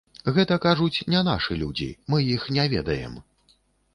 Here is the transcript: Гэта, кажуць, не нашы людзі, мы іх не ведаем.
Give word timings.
Гэта, 0.35 0.55
кажуць, 0.65 1.03
не 1.15 1.19
нашы 1.27 1.57
людзі, 1.61 1.89
мы 2.13 2.23
іх 2.37 2.47
не 2.55 2.65
ведаем. 2.75 3.13